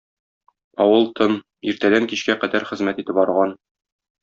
[0.85, 1.35] Авыл тын,
[1.73, 3.55] иртәдән кичкә кадәр хезмәт итеп арган.